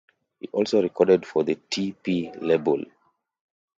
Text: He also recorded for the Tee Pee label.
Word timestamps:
He 0.39 0.47
also 0.47 0.81
recorded 0.81 1.27
for 1.27 1.43
the 1.43 1.53
Tee 1.69 1.91
Pee 1.91 2.31
label. 2.41 2.83